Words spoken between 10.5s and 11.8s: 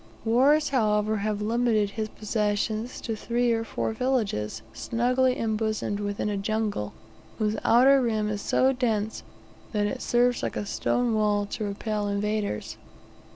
a stone wall to